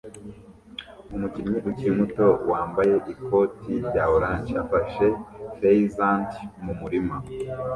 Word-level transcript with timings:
Umuhigi 1.15 1.57
ukiri 1.69 1.91
muto 1.99 2.27
wambaye 2.51 2.95
ikoti 3.13 3.71
rya 3.87 4.03
orange 4.15 4.51
afashe 4.63 5.05
pheasant 5.57 6.29
mu 6.63 6.73
murima 6.79 7.15